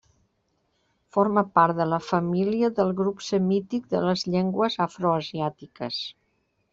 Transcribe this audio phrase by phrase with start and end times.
[1.17, 6.01] Forma part de la família del grup semític de les llengües afroasiàtiques.